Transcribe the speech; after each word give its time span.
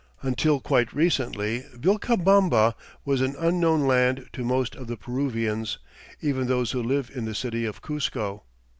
Until 0.23 0.59
quite 0.59 0.93
recently 0.93 1.63
Vilcabamba 1.75 2.73
was 3.05 3.21
an 3.21 3.35
unknown 3.37 3.85
land 3.85 4.25
to 4.33 4.43
most 4.43 4.73
of 4.75 4.87
the 4.87 4.97
Peruvians, 4.97 5.77
even 6.21 6.47
those 6.47 6.71
who 6.71 6.81
live 6.81 7.11
in 7.13 7.25
the 7.25 7.35
city 7.35 7.65
of 7.65 7.83
Cuzco. 7.83 8.41